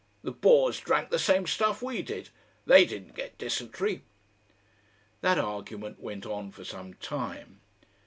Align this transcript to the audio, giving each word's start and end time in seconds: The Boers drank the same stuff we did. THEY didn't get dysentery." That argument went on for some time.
The 0.23 0.31
Boers 0.31 0.79
drank 0.79 1.11
the 1.11 1.19
same 1.19 1.45
stuff 1.45 1.83
we 1.83 2.01
did. 2.01 2.29
THEY 2.65 2.85
didn't 2.85 3.13
get 3.13 3.37
dysentery." 3.37 4.01
That 5.21 5.37
argument 5.37 5.99
went 5.99 6.25
on 6.25 6.49
for 6.49 6.63
some 6.63 6.95
time. 6.95 7.61